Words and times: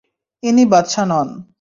ইনি 0.43 0.63
বাদশাহ 0.71 1.05
নন। 1.09 1.27